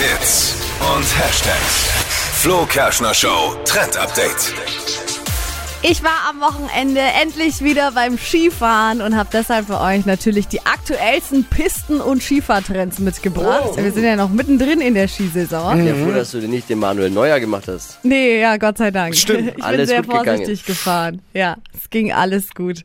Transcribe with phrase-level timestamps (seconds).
[0.00, 0.54] Hits
[0.96, 1.90] und Hashtags.
[2.40, 4.54] Flo Kerschner Show Trend Update.
[5.82, 10.64] Ich war am Wochenende endlich wieder beim Skifahren und habe deshalb für euch natürlich die
[10.90, 13.70] aktuellsten Pisten- und Skifahrtrends mitgebracht.
[13.72, 13.76] Oh.
[13.76, 15.86] Wir sind ja noch mittendrin in der Skisaison.
[15.86, 18.04] Ja, froh, dass du dir nicht den Manuel Neuer gemacht hast.
[18.04, 19.14] Nee, ja, Gott sei Dank.
[19.14, 19.50] Stimmt.
[19.50, 20.38] Ich bin Alles sehr gut gegangen.
[20.38, 21.22] vorsichtig gefahren.
[21.32, 22.84] Ja, es ging alles gut.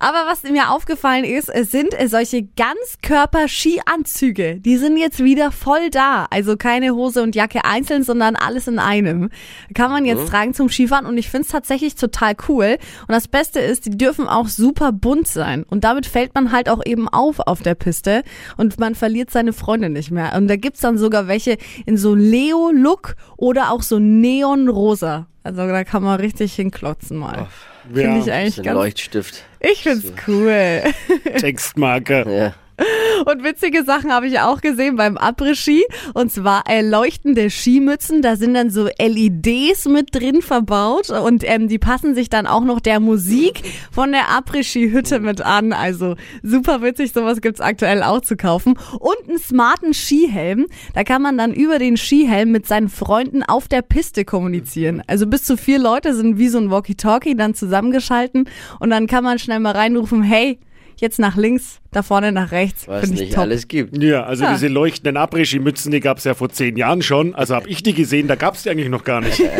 [0.00, 4.56] Aber was mir aufgefallen ist, es sind solche Ganzkörper-Skianzüge.
[4.56, 6.26] Die sind jetzt wieder voll da.
[6.30, 9.30] Also keine Hose und Jacke einzeln, sondern alles in einem.
[9.74, 12.78] Kann man jetzt tragen zum Skifahren und ich finde es tatsächlich total cool.
[13.06, 15.62] Und das Beste ist, die dürfen auch super bunt sein.
[15.62, 18.22] Und damit fällt man halt auch eben auf auf der Piste
[18.56, 20.34] und man verliert seine Freunde nicht mehr.
[20.36, 25.26] Und da gibt's dann sogar welche in so Leo-Look oder auch so Neon-Rosa.
[25.42, 27.48] Also da kann man richtig hinklotzen mal.
[27.86, 28.74] Finde Ja, ich eigentlich ganz.
[28.74, 29.44] Leuchtstift.
[29.60, 30.82] Ich find's cool.
[31.38, 32.24] Textmarke.
[32.28, 32.54] Ja.
[33.24, 35.84] Und witzige Sachen habe ich auch gesehen beim Après-Ski.
[36.14, 38.22] Und zwar äh, leuchtende Skimützen.
[38.22, 41.10] Da sind dann so LEDs mit drin verbaut.
[41.10, 45.72] Und ähm, die passen sich dann auch noch der Musik von der Après-Ski-Hütte mit an.
[45.72, 47.12] Also super witzig.
[47.12, 48.74] Sowas gibt's aktuell auch zu kaufen.
[48.98, 50.66] Und einen smarten Skihelm.
[50.94, 55.02] Da kann man dann über den Skihelm mit seinen Freunden auf der Piste kommunizieren.
[55.06, 58.48] Also bis zu vier Leute sind wie so ein Walkie-Talkie dann zusammengeschalten.
[58.80, 60.58] Und dann kann man schnell mal reinrufen, hey,
[61.00, 62.86] jetzt nach links, da vorne nach rechts.
[62.88, 63.42] Was Finde ich nicht top.
[63.42, 64.02] alles gibt.
[64.02, 64.52] Ja, also Ja.
[64.52, 67.34] diese leuchtenden Après-Ski-Mützen, die gab es ja vor zehn Jahren schon.
[67.34, 69.40] Also habe ich die gesehen, da gab es die eigentlich noch gar nicht.